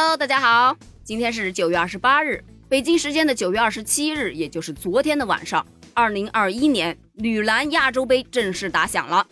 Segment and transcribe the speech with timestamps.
[0.00, 9.26] Hello，大家好，今天是九月二十八日，北京时间的九月二十七日，也就是昨天的晚上，二零二一年女篮亚洲杯正式打响了。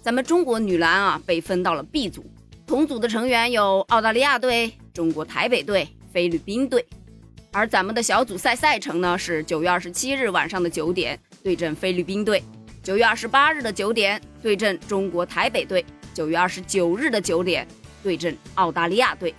[0.00, 2.24] 咱们中国女篮啊，被分到了 B 组，
[2.66, 6.82] 同组的成员有澳大利亚队、中国台北队、菲律宾队。
[7.52, 12.42] 而咱们的小组赛赛程呢，是九月二十七日晚上的九点对阵菲律宾队，
[12.82, 17.68] 九月二十八日的九点对阵中国台北队，九月二十九日的九点
[18.02, 19.34] 对阵澳大利亚队。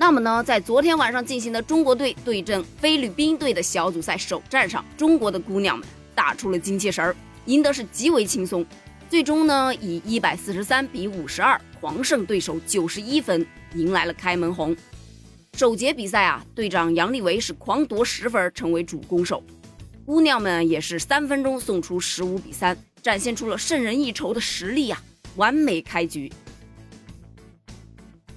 [0.00, 7.14] 那么呢，在昨天晚上进行的中国队对阵菲律宾队的小组赛首战上，中国的姑娘们打出了精气神儿，
[7.46, 8.64] 赢得是极为轻松。
[9.10, 13.44] 最终呢，以一百四十三比五十二狂胜对手九十一分，
[13.74, 14.76] 迎来了开门红。
[15.54, 19.42] 首节比赛啊，队长杨利维是狂夺十分，成为主攻手。
[20.06, 25.02] 姑娘们也是三分钟送出十五比三，展现出了胜人一筹的实力啊，
[25.34, 26.30] 完美开局。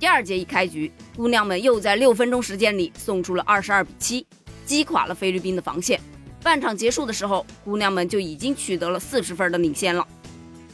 [0.01, 4.25] 第二节一开局，姑娘们又在六分钟时间里送出了二十二比七，
[4.65, 6.01] 击垮了菲律宾的防线。
[6.41, 10.07] 半场结束的时候，姑娘们就已经取得了四十分的领先了。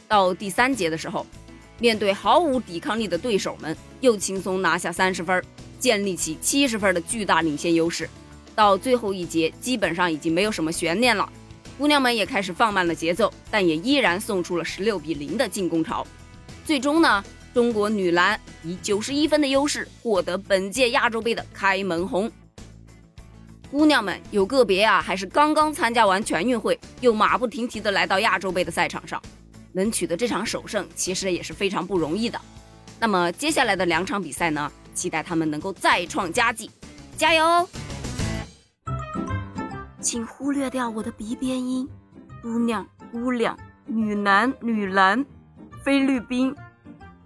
[0.08, 1.26] 到第三节的时候，
[1.78, 5.44] 面对毫无抵抗力的对手们，又轻松拿下三十分，
[5.78, 8.08] 建立起七十分的巨大领先优势。
[8.54, 11.30] 到最后一节，基本上已经没有什么悬念了，
[11.76, 16.06] 姑娘们也开始放慢了节奏，但也依然送出了十六比零的进攻潮。
[16.64, 22.30] 最终呢，中国女篮以九十一分的优势获得本届亚洲杯的开门红。
[23.70, 29.20] 姑娘们有个别啊，还是刚刚参加完全运会，又马不停蹄的来到亚洲杯的赛场上。
[29.72, 32.40] 能取得这场首胜，其实也是非常不容易的。
[32.98, 34.72] 那么接下来的两场比赛呢？
[34.94, 36.68] 期待他们能够再创佳绩，
[37.16, 37.68] 加油！
[40.00, 41.88] 请忽略掉我的鼻边音。
[42.42, 45.24] 姑娘、姑娘、女篮、女篮、
[45.84, 46.52] 菲律宾，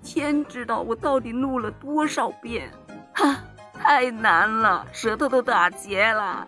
[0.02, 2.70] 天知道我到底录了多少遍，
[3.14, 3.38] 哈，
[3.72, 6.46] 太难了，舌头都打结了。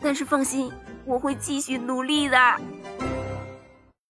[0.00, 0.72] 但是放心，
[1.04, 2.38] 我会继续努力的。